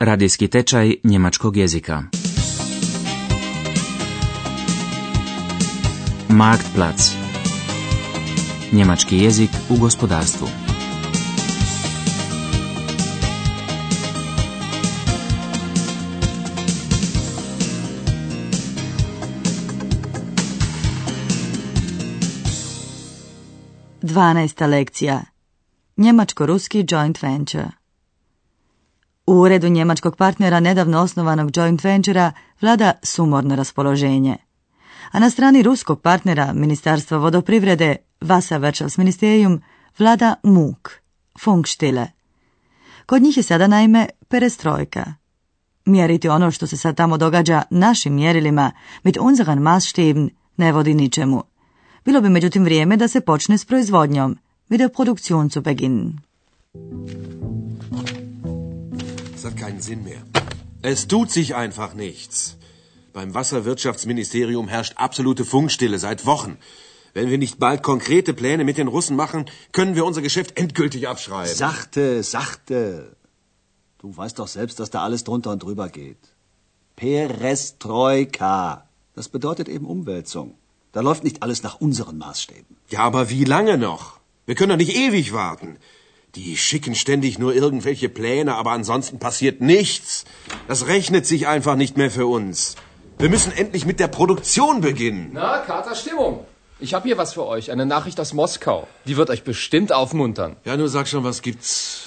[0.00, 2.02] Radijski tečaj njemačkog jezika.
[6.28, 7.10] Marktplatz.
[8.72, 10.48] Njemački jezik u gospodarstvu.
[24.02, 25.22] Dvanaesta lekcija.
[25.96, 27.79] Njemačko-ruski joint venture.
[29.30, 34.36] U uredu njemačkog partnera nedavno osnovanog joint ventura vlada sumorno raspoloženje.
[35.10, 39.60] A na strani ruskog partnera Ministarstva vodoprivrede Wasserwirtschaftsministerium
[39.98, 40.90] vlada muk,
[41.40, 42.06] funkštile.
[43.06, 45.14] Kod njih je sada naime perestrojka.
[45.84, 48.72] Mjeriti ono što se sad tamo događa našim mjerilima,
[49.02, 51.42] mit unseren Maßstäben, ne vodi ničemu.
[52.04, 54.38] Bilo bi međutim vrijeme da se počne s proizvodnjom,
[54.70, 56.18] wieder Produktion zu beginnen.
[59.40, 60.22] Es hat keinen Sinn mehr.
[60.82, 62.58] Es tut sich einfach nichts.
[63.14, 66.58] Beim Wasserwirtschaftsministerium herrscht absolute Funkstille seit Wochen.
[67.14, 71.08] Wenn wir nicht bald konkrete Pläne mit den Russen machen, können wir unser Geschäft endgültig
[71.08, 71.54] abschreiben.
[71.54, 73.16] Sachte, sachte.
[73.96, 76.18] Du weißt doch selbst, dass da alles drunter und drüber geht.
[76.96, 78.84] Perestroika.
[79.14, 80.52] Das bedeutet eben Umwälzung.
[80.92, 82.76] Da läuft nicht alles nach unseren Maßstäben.
[82.90, 84.20] Ja, aber wie lange noch?
[84.44, 85.78] Wir können doch nicht ewig warten.
[86.36, 90.24] Die schicken ständig nur irgendwelche Pläne, aber ansonsten passiert nichts.
[90.68, 92.76] Das rechnet sich einfach nicht mehr für uns.
[93.18, 95.30] Wir müssen endlich mit der Produktion beginnen.
[95.32, 96.46] Na, Kater Stimmung.
[96.78, 98.88] Ich habe hier was für euch, eine Nachricht aus Moskau.
[99.06, 100.56] Die wird euch bestimmt aufmuntern.
[100.64, 102.04] Ja, nur sag schon, was gibt's?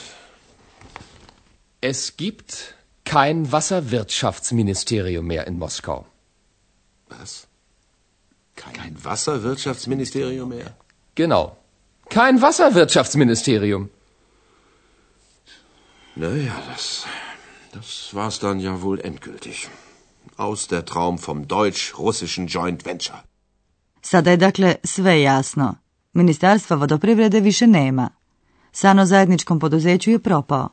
[1.82, 6.08] Es gibt kein Wasserwirtschaftsministerium mehr in Moskau.
[7.10, 7.46] Was?
[8.56, 10.74] Kein Wasserwirtschaftsministerium mehr?
[11.16, 11.58] Genau.
[12.10, 13.90] Kein Wasserwirtschaftsministerium.
[16.16, 17.06] Naja, das,
[17.74, 19.68] das war's dann ja wohl endgültig.
[20.38, 23.18] Aus der Traum vom deutsch-russischen Joint Venture.
[24.02, 25.76] Sada je dakle sve jasno.
[26.14, 28.10] Ministarstva vodoprivrede više nema.
[28.72, 30.70] San o zajedničkom poduzeću je propao.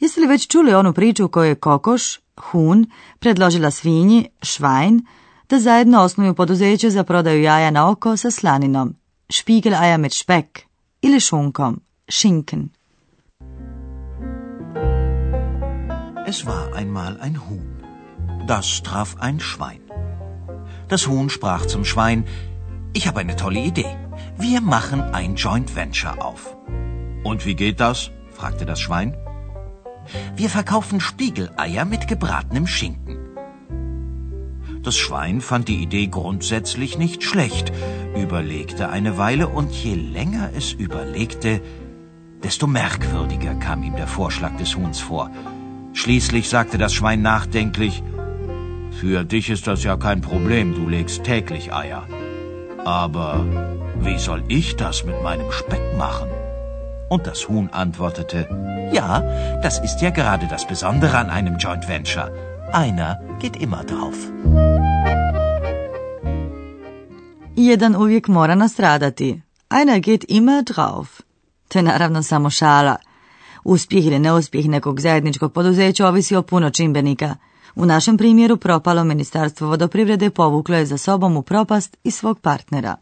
[0.00, 2.86] Jeste li već čuli onu priču u kojoj je kokoš, hun,
[3.18, 5.06] predložila svinji, švajn,
[5.48, 8.94] da zajedno osnuju poduzeće za prodaju jaja na oko sa slaninom,
[9.30, 10.60] špigel mit špek
[11.02, 12.68] ili šunkom, šinken.
[16.30, 17.82] Es war einmal ein Huhn.
[18.46, 19.80] Das traf ein Schwein.
[20.86, 22.24] Das Huhn sprach zum Schwein,
[22.92, 23.96] ich habe eine tolle Idee.
[24.38, 26.56] Wir machen ein Joint Venture auf.
[27.24, 28.12] Und wie geht das?
[28.30, 29.16] fragte das Schwein.
[30.36, 33.18] Wir verkaufen Spiegeleier mit gebratenem Schinken.
[34.84, 37.72] Das Schwein fand die Idee grundsätzlich nicht schlecht,
[38.14, 41.60] überlegte eine Weile und je länger es überlegte,
[42.44, 45.28] desto merkwürdiger kam ihm der Vorschlag des Huhns vor.
[45.92, 48.02] Schließlich sagte das Schwein nachdenklich,
[49.00, 52.06] Für dich ist das ja kein Problem, du legst täglich Eier.
[52.84, 53.46] Aber
[54.00, 56.28] wie soll ich das mit meinem Speck machen?
[57.08, 58.46] Und das Huhn antwortete,
[58.92, 59.22] ja,
[59.62, 62.30] das ist ja gerade das Besondere an einem Joint Venture.
[62.72, 64.18] Einer geht immer drauf.
[67.56, 69.42] Jedan uvijek mora nastradati.
[69.68, 71.22] Einer geht immer drauf.
[71.68, 72.98] To je naravno samo šala.
[73.64, 77.36] Uspjeh ili neuspjeh nekog zajedničkog poduzeća ovisi o puno čimbenika.
[77.74, 82.96] U našem primjeru propalo Ministarstvo vodoprivrede povuklo je za sobom u propast i svog partnera.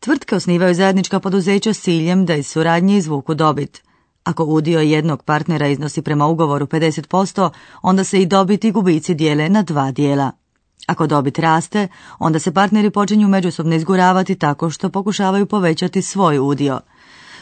[0.00, 3.82] Tvrtke osnivaju zajednička poduzeća s ciljem da iz suradnje izvuku dobit.
[4.24, 7.50] Ako udio jednog partnera iznosi prema ugovoru 50%,
[7.82, 10.30] onda se i dobit i gubici dijele na dva dijela.
[10.86, 16.80] Ako dobit raste, onda se partneri počinju međusobno izguravati tako što pokušavaju povećati svoj udio–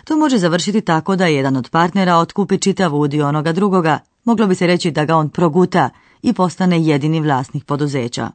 [0.04, 4.54] to može završiti tako da jedan od partnera otkupi čitav udio onoga drugoga, moglo bi
[4.54, 5.90] se reći da ga on proguta
[6.22, 8.30] i postane jedini vlasnik poduzeća.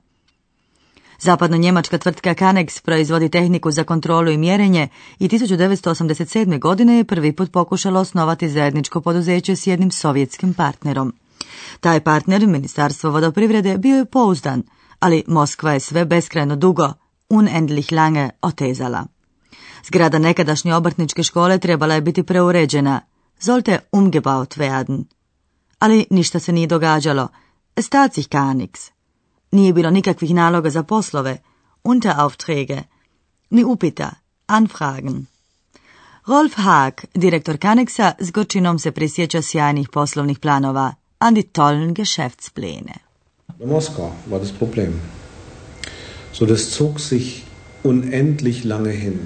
[1.20, 4.88] Zapadno-njemačka tvrtka Canex proizvodi tehniku za kontrolu i mjerenje
[5.20, 6.60] i 1987.
[6.60, 11.14] godine je prvi put pokušala osnovati zajedničko poduzeće s jednim sovjetskim partnerom.
[11.80, 14.64] Taj partner, Ministarstvo vodoprivrede, bio je pouzdan,
[15.00, 16.94] ali Moskva je sve beskrajno dugo,
[17.30, 19.06] unendlich lange, otezala.
[19.86, 23.02] Zgrada nekadašnje obrtničke škole trebala je biti preuređena.
[23.40, 25.04] Zolte umgebaut werden.
[25.80, 27.28] Ali ništa se nije događalo.
[27.82, 28.92] Stat sich gar nix.
[29.52, 31.38] Nije bilo nikakvih naloga za poslove,
[31.84, 32.84] Unteraufträge,
[33.50, 34.12] ni upita,
[34.48, 35.26] Anfragen.
[36.28, 42.94] Rolf Haag, direktor Kanexa, s gorčinom se prisjeća sjajnih poslovnih planova, an tollen Geschäftspläne.
[43.66, 45.02] Moskau war das Problem.
[46.34, 47.44] So, das zog sich
[47.84, 49.20] unendlich lange hin.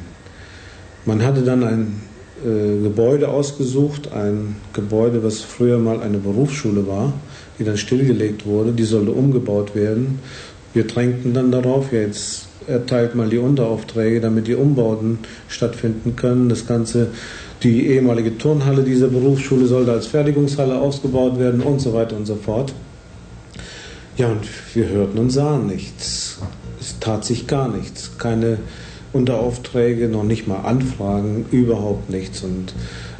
[1.05, 2.01] Man hatte dann ein
[2.43, 7.13] äh, Gebäude ausgesucht, ein Gebäude, was früher mal eine Berufsschule war,
[7.59, 10.19] die dann stillgelegt wurde, die sollte umgebaut werden.
[10.73, 16.49] Wir drängten dann darauf, ja, jetzt erteilt mal die Unteraufträge, damit die Umbauten stattfinden können.
[16.49, 17.07] Das Ganze,
[17.61, 22.35] die ehemalige Turnhalle dieser Berufsschule sollte als Fertigungshalle ausgebaut werden und so weiter und so
[22.35, 22.73] fort.
[24.17, 26.39] Ja, und wir hörten und sahen nichts.
[26.79, 28.11] Es tat sich gar nichts.
[28.17, 28.59] Keine
[29.13, 32.43] Unteraufträge, noch nicht mal Anfragen, überhaupt nichts.
[32.43, 32.73] Und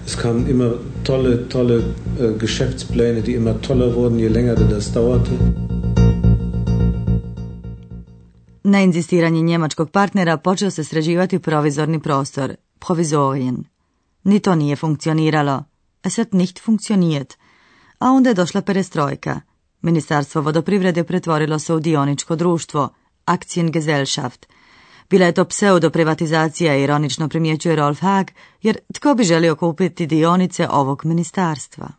[0.05, 0.73] es kamen immer
[1.03, 1.83] tolle, tolle
[2.19, 5.31] äh, Geschäftspläne, die immer toller wurden, je länger das dauerte.
[8.63, 13.63] Na inzistiranje njemačkog partnera počeo se sređivati provizorni prostor, provizorien.
[14.23, 15.63] Ni to nije funkcioniralo.
[16.03, 17.33] Es hat nicht funktioniert.
[17.99, 19.41] A onda je došla perestrojka.
[19.81, 22.89] Ministarstvo vodoprivrede pretvorilo se u dioničko društvo,
[23.25, 24.45] Aktiengesellschaft.
[25.09, 31.05] Bila je to pseudo-privatizacija, ironično primjećuje Rolf Haag, jer tko bi želio kupiti dionice ovog
[31.05, 31.89] ministarstva?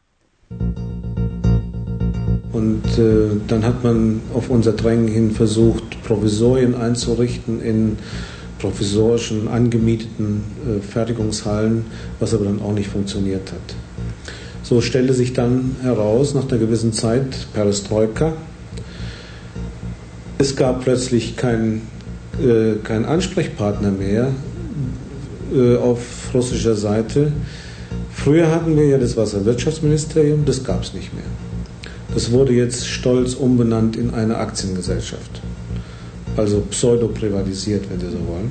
[2.53, 7.97] Und äh, dann hat man auf unser Drängen hin versucht, Provisorien einzurichten in
[8.59, 11.85] provisorischen, angemieteten äh, Fertigungshallen,
[12.21, 13.75] was aber dann auch nicht funktioniert hat.
[14.63, 18.33] So stellte sich dann heraus, nach einer gewissen Zeit, Perestroika,
[20.39, 21.83] es gab plötzlich keinen
[22.43, 24.29] äh, kein Ansprechpartner mehr
[25.55, 26.01] äh, auf
[26.33, 27.33] russischer Seite.
[28.13, 31.25] Früher hatten wir ja das Wasserwirtschaftsministerium, das gab es nicht mehr.
[32.15, 35.43] Das wurde jetzt stolz umbenannt in eine Aktiengesellschaft.
[36.37, 38.51] Also pseudo-privatisiert, wenn Sie so wollen.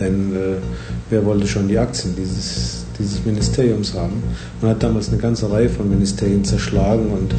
[0.00, 0.56] Denn äh,
[1.10, 4.22] wer wollte schon die Aktien dieses, dieses Ministeriums haben?
[4.60, 7.34] Man hat damals eine ganze Reihe von Ministerien zerschlagen und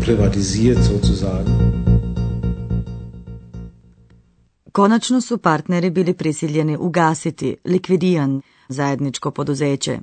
[0.00, 1.89] privatisiert sozusagen.
[4.80, 9.98] Konačno su partneri bili prisiljeni ugasiti, likvidijan, zajedničko poduzeće.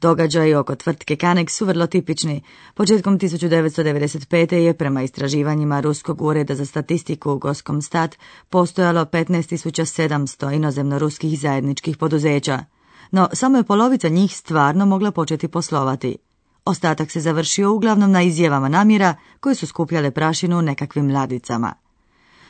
[0.00, 2.42] Događaji oko tvrtke Kanek su vrlo tipični.
[2.74, 4.54] Početkom 1995.
[4.54, 8.16] je prema istraživanjima Ruskog ureda za statistiku u Goskom stat
[8.50, 12.64] postojalo 15.700 inozemno-ruskih zajedničkih poduzeća,
[13.10, 16.16] no samo je polovica njih stvarno mogla početi poslovati.
[16.64, 21.83] Ostatak se završio uglavnom na izjavama namjera koje su skupljale prašinu u nekakvim ladicama.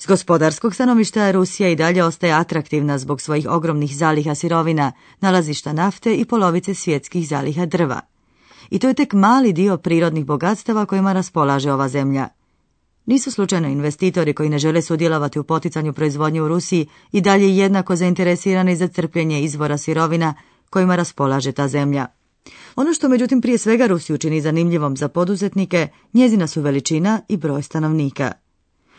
[0.04, 6.14] S gospodarskog stanovišta Rusija i dalje ostaje atraktivna zbog svojih ogromnih zaliha sirovina, nalazišta nafte
[6.14, 8.00] i polovice svjetskih zaliha drva.
[8.70, 12.28] I to je tek mali dio prirodnih bogatstava kojima raspolaže ova zemlja.
[13.06, 17.96] Nisu slučajno investitori koji ne žele sudjelovati u poticanju proizvodnje u Rusiji i dalje jednako
[17.96, 20.34] zainteresirani za crpljenje izvora sirovina
[20.70, 22.06] kojima raspolaže ta zemlja.
[22.76, 27.62] Ono što međutim prije svega Rusiju čini zanimljivom za poduzetnike, njezina su veličina i broj
[27.62, 28.43] stanovnika.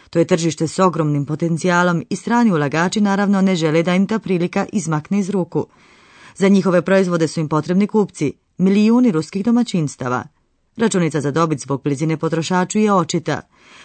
[0.09, 4.19] To je tržište s ogromnim potencijalom i strani ulagači naravno ne žele da im ta
[4.19, 5.67] prilika izmakne iz ruku.
[6.35, 10.23] Za njihove proizvode su im potrebni kupci, milijuni ruskih domaćinstava.
[10.77, 13.41] Računica za dobit zbog blizine potrošaču je očita.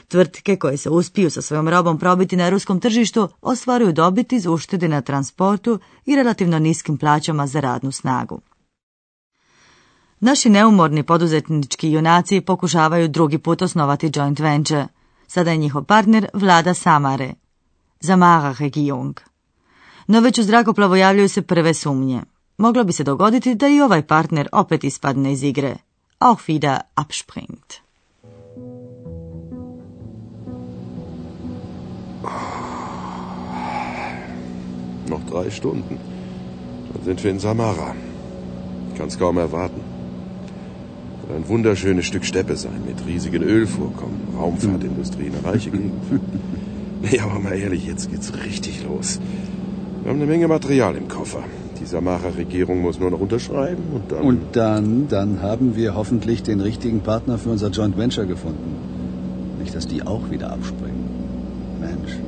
[0.08, 4.88] Tvrtke koje se uspiju sa svojom robom probiti na ruskom tržištu ostvaruju dobit iz uštede
[4.88, 8.40] na transportu i relativno niskim plaćama za radnu snagu.
[10.20, 14.86] Naši neumorni poduzetnički junaci pokušavaju drugi put osnovati joint venture–
[15.30, 17.34] Sada je njihov partner vlada Samare.
[18.00, 19.20] Zamara Regierung.
[20.06, 22.22] No već u zrakoplovu javljaju se prve sumnje.
[22.58, 25.76] Moglo bi se dogoditi da i ovaj partner opet ispadne iz igre.
[26.18, 27.74] Auch wieder abspringt.
[35.08, 35.98] Noch drei Stunden.
[36.94, 37.94] Dann sind wir in Samara.
[38.92, 39.89] Ich kann es kaum erwarten
[41.36, 45.92] ein wunderschönes Stück Steppe sein, mit riesigen Ölvorkommen, Raumfahrtindustrie, eine reiche Gegend.
[47.02, 49.20] nee, aber mal ehrlich, jetzt geht's richtig los.
[50.02, 51.42] Wir haben eine Menge Material im Koffer.
[51.80, 54.22] Die Samarer Regierung muss nur noch unterschreiben und dann...
[54.22, 58.76] Und dann, dann haben wir hoffentlich den richtigen Partner für unser Joint Venture gefunden.
[59.58, 61.04] Nicht, dass die auch wieder abspringen.
[61.80, 62.18] Mensch,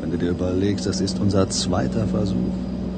[0.00, 2.36] wenn du dir überlegst, das ist unser zweiter Versuch.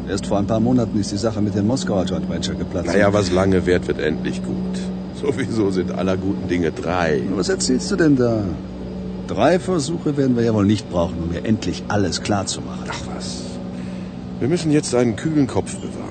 [0.08, 2.88] Erst vor ein paar Monaten ist die Sache mit dem Moskauer Joint Venture geplatzt.
[2.88, 4.93] Naja, was lange währt, wird endlich gut.
[5.23, 7.23] Sowieso sind aller guten Dinge drei.
[7.35, 8.44] Was erzählst du denn da?
[9.26, 12.85] Drei Versuche werden wir ja wohl nicht brauchen, um mir endlich alles klar zu machen.
[12.90, 13.42] Ach was.
[14.40, 16.04] Wir müssen jetzt einen kühlen Kopf bewahren.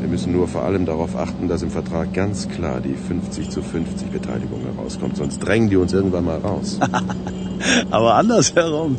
[0.00, 3.62] Wir müssen nur vor allem darauf achten, dass im Vertrag ganz klar die 50 zu
[3.62, 5.16] 50 Beteiligung herauskommt.
[5.16, 6.78] Sonst drängen die uns irgendwann mal raus.
[7.90, 8.98] Aber andersherum.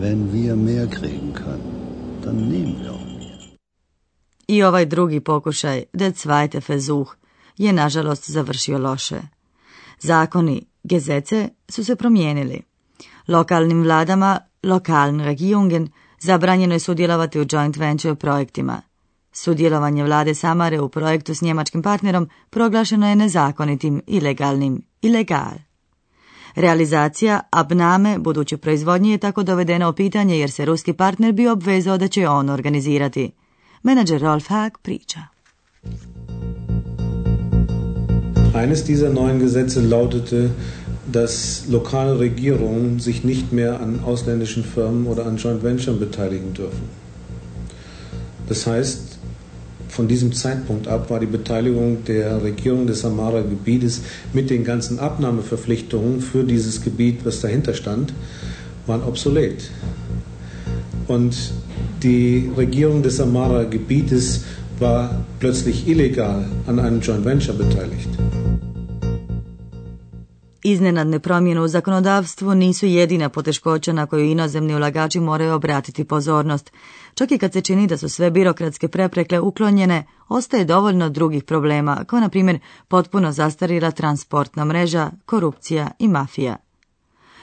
[0.00, 1.70] Wenn wir mehr kriegen können,
[2.22, 3.38] dann nehmen wir auch mehr.
[4.50, 7.14] I ovaj drugi pokušaj, der zweite Versuch,
[7.58, 9.20] je nažalost završio loše.
[10.00, 12.62] Zakoni Gezece su se promijenili.
[13.28, 15.88] Lokalnim vladama, lokaln Regierungen,
[16.20, 18.82] zabranjeno je sudjelovati u joint venture projektima.
[19.32, 25.52] Sudjelovanje vlade Samare u projektu s njemačkim partnerom proglašeno je nezakonitim, ilegalnim, ilegal.
[26.54, 31.98] Realizacija Abname buduće proizvodnje je tako dovedena u pitanje jer se ruski partner bio obvezao
[31.98, 33.32] da će on organizirati.
[33.82, 35.20] Menadžer Rolf Haag priča.
[38.58, 40.50] Eines dieser neuen Gesetze lautete,
[41.12, 46.82] dass lokale Regierungen sich nicht mehr an ausländischen Firmen oder an Joint Venture beteiligen dürfen.
[48.48, 49.18] Das heißt,
[49.88, 54.00] von diesem Zeitpunkt ab war die Beteiligung der Regierung des Samara-Gebietes
[54.32, 58.12] mit den ganzen Abnahmeverpflichtungen für dieses Gebiet, was dahinter stand,
[58.88, 59.70] waren obsolet.
[61.06, 61.36] Und
[62.02, 64.42] die Regierung des Samara-Gebietes
[64.80, 68.08] war plötzlich illegal an einem Joint Venture beteiligt.
[70.68, 76.72] Iznenadne promjene u zakonodavstvu nisu jedina poteškoća na koju inozemni ulagači moraju obratiti pozornost.
[77.14, 82.04] Čak i kad se čini da su sve birokratske prepreke uklonjene, ostaje dovoljno drugih problema,
[82.04, 82.58] kao na primjer
[82.88, 86.56] potpuno zastarila transportna mreža, korupcija i mafija.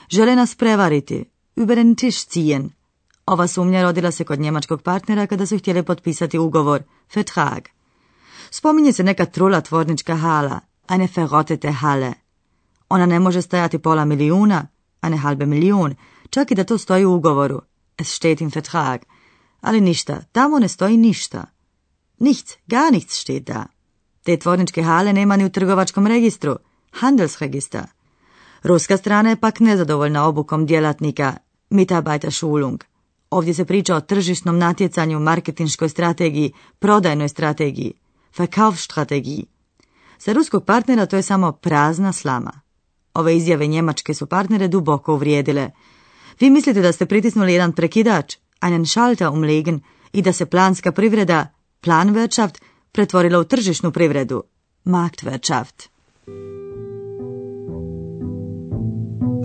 [0.08, 1.24] Žele nas prevariti,
[1.56, 2.70] über den
[3.26, 6.82] Ova sumnja rodila se kod njemačkog partnera kada su htjeli potpisati ugovor,
[7.14, 7.62] Vertrag.
[8.50, 12.12] Spominje se neka trula tvornička hala, eine verrottete Halle–
[12.88, 14.66] ona ne može stajati pola milijuna,
[15.00, 15.94] a ne halbe milijun,
[16.30, 17.60] čak i da to stoji u ugovoru.
[17.98, 19.00] Es steht im Vertrag.
[19.60, 21.44] Ali ništa, tamo ne stoji ništa.
[22.18, 23.66] Nichts, gar nichts steht da.
[24.22, 26.56] Te tvorničke hale nema ni u trgovačkom registru,
[26.90, 27.84] Handelsregister.
[28.62, 31.36] Ruska strana je pak nezadovoljna obukom djelatnika,
[31.70, 32.84] Mitarbeiter-Schulung.
[33.30, 37.92] Ovdje se priča o tržišnom natjecanju, marketinškoj strategiji, prodajnoj strategiji,
[38.38, 39.46] Verkaufsstrategiji.
[40.18, 42.65] Za ruskog partnera to je samo prazna slama.
[43.16, 45.70] Ove izjave Njemačke su partnere duboko uvrijedile.
[46.40, 49.80] Vi mislite da ste pritisnuli jedan prekidač, einen Schalter umlegen,
[50.12, 51.46] i da se planska privreda,
[51.80, 52.60] Planwirtschaft,
[52.92, 54.42] pretvorila u tržišnu privredu,
[54.84, 55.88] Marktwirtschaft.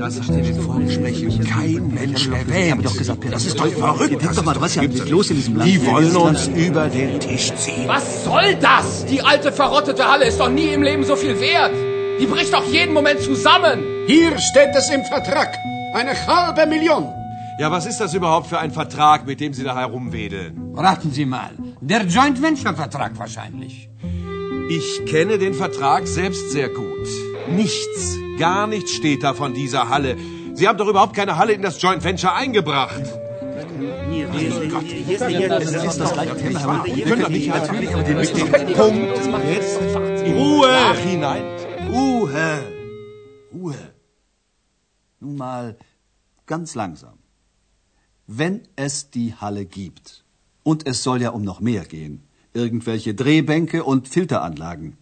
[0.02, 2.84] Das ist den Vorsprechen kein Mensch erwähnt.
[2.84, 4.22] doch gesagt, das ist doch verrückt.
[4.24, 5.70] Denk doch mal, was ist los in diesem Land?
[5.70, 7.88] Die wollen uns über den Tisch ziehen.
[7.88, 9.06] Was soll das?
[9.06, 11.91] Die alte verrottete Halle ist doch nie im Leben so viel wert.
[12.22, 13.84] Die bricht doch jeden Moment zusammen.
[14.06, 15.58] Hier steht es im Vertrag.
[15.96, 17.12] Eine halbe Million.
[17.58, 20.76] Ja, was ist das überhaupt für ein Vertrag, mit dem Sie da herumwedeln?
[20.76, 21.50] Raten Sie mal.
[21.82, 23.90] Der Joint Venture Vertrag wahrscheinlich.
[24.70, 27.08] Ich kenne den Vertrag selbst sehr gut.
[27.50, 30.16] Nichts, gar nichts steht da von dieser Halle.
[30.54, 33.02] Sie haben doch überhaupt keine Halle in das Joint Venture eingebracht.
[38.76, 39.20] Punkt.
[40.28, 40.68] Ruhe.
[40.68, 41.61] Nachhinein.
[41.92, 42.64] Ruhe!
[43.54, 43.94] Ruhe!
[45.20, 45.78] Nun mal
[46.46, 47.18] ganz langsam.
[48.28, 50.24] Wenn es die Halle gibt,
[50.64, 54.98] und es soll ja um noch mehr gehen, irgendwelche Drehbänke und Filteranlagen,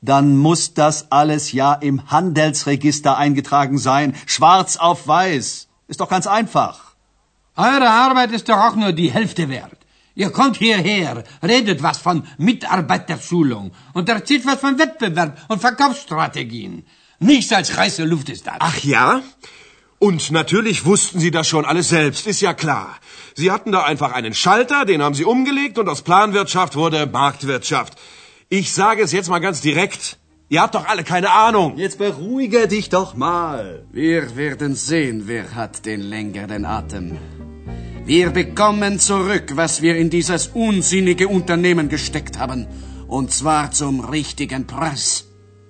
[0.00, 5.68] dann muss das alles ja im Handelsregister eingetragen sein, schwarz auf weiß.
[5.88, 6.94] Ist doch ganz einfach.
[7.56, 9.77] Eure Arbeit ist doch auch nur die Hälfte wert.
[10.18, 16.84] Ihr kommt hierher, redet was von Mitarbeiterschulung und erzählt was von Wettbewerb und Verkaufsstrategien.
[17.20, 18.56] Nichts als heiße Luft ist das.
[18.58, 19.22] Ach ja?
[20.00, 22.96] Und natürlich wussten Sie das schon alles selbst, ist ja klar.
[23.36, 27.92] Sie hatten da einfach einen Schalter, den haben Sie umgelegt und aus Planwirtschaft wurde Marktwirtschaft.
[28.48, 30.18] Ich sage es jetzt mal ganz direkt.
[30.48, 31.76] Ihr habt doch alle keine Ahnung.
[31.76, 33.86] Jetzt beruhige dich doch mal.
[33.92, 37.18] Wir werden sehen, wer hat den längeren Atem.
[38.08, 42.66] Wir bekommen zurück, was wir in dieses unsinnige Unternehmen gesteckt haben.
[43.06, 45.26] Und zwar zum richtigen Preis.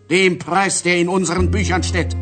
[0.09, 2.15] Dem Preis, der in unseren Büchern steht.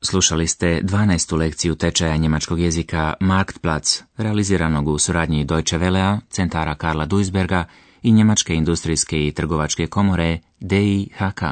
[0.00, 1.32] Slušali ste 12.
[1.36, 7.64] lekciju tečaja njemačkog jezika Marktplatz, realiziranog u suradnji Deutsche Wellea, centara Karla Duisberga
[8.02, 11.42] i Njemačke industrijske i trgovačke komore DIHK.